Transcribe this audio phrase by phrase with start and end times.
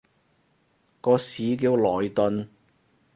[0.99, 2.47] 個市叫萊頓